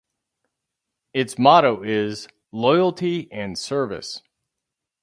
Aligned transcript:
Its 1.13 1.37
motto 1.37 1.83
is 1.83 2.27
"Loyalty 2.51 3.31
and 3.31 3.55
Service". 3.55 4.23